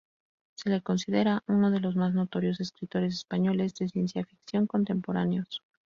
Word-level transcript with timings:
Se 0.55 0.71
le 0.71 0.81
considera 0.81 1.43
uno 1.45 1.69
de 1.69 1.79
los 1.79 1.95
más 1.95 2.15
notorios 2.15 2.59
escritores 2.59 3.13
españoles 3.13 3.75
de 3.75 3.87
ciencia 3.87 4.25
ficción 4.25 4.65
contemporáneos. 4.65 5.61